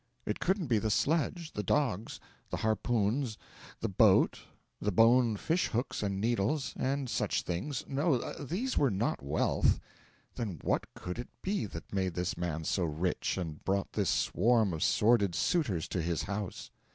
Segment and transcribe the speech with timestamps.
[0.25, 2.19] It couldn't be the sledge, the dogs,
[2.49, 3.37] the harpoons,
[3.81, 4.39] the boat,
[4.79, 9.79] the bone fish hooks and needles, and such things no, these were not wealth.
[10.33, 14.73] Then what could it be that made this man so rich and brought this swarm
[14.73, 16.71] of sordid suitors to his house?